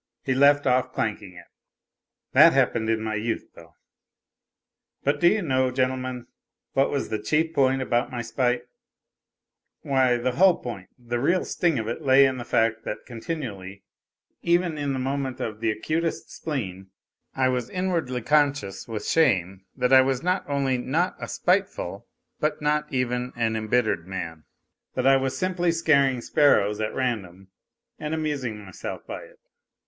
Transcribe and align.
He 0.23 0.33
left 0.33 0.65
off 0.65 0.93
clanking 0.93 1.33
it. 1.33 1.45
That 2.31 2.53
happened 2.53 2.89
in 2.89 3.01
my 3.03 3.13
youth, 3.13 3.51
though. 3.53 3.75
But 5.03 5.19
do 5.19 5.27
you 5.27 5.43
know, 5.43 5.69
gentlemen, 5.69 6.25
what 6.73 6.89
was 6.89 7.09
the 7.09 7.21
chief 7.21 7.53
point 7.53 7.83
about 7.83 8.09
my 8.11 8.23
spite? 8.23 8.63
Why, 9.83 10.17
the 10.17 10.31
whole 10.31 10.57
point, 10.57 10.89
the 10.97 11.19
real 11.19 11.45
sting 11.45 11.77
of 11.77 11.87
it 11.87 12.01
lay 12.01 12.25
in 12.25 12.37
the 12.37 12.43
fact 12.43 12.83
that 12.83 13.05
continually, 13.05 13.83
even 14.41 14.75
in 14.75 14.93
the 14.93 14.97
moment 14.97 15.39
of 15.39 15.59
the 15.59 15.69
acutest 15.69 16.31
spleen, 16.31 16.89
I 17.35 17.49
was 17.49 17.69
inwardly 17.69 18.23
conscious 18.23 18.87
with 18.87 19.05
shame 19.07 19.65
that 19.75 19.93
I 19.93 20.01
was 20.01 20.23
not 20.23 20.43
only 20.49 20.79
not 20.79 21.15
a 21.21 21.27
spiteful 21.27 22.07
but 22.39 22.59
not 22.59 22.91
even 22.91 23.33
an 23.35 23.55
embittered 23.55 24.07
man, 24.07 24.45
that 24.95 25.05
I 25.05 25.17
was 25.17 25.37
simply 25.37 25.71
scaring 25.71 26.21
sparrows 26.21 26.81
at 26.81 26.95
random 26.95 27.49
and 27.99 28.15
amusing 28.15 28.65
myself 28.65 29.05
by 29.05 29.25
it. 29.25 29.39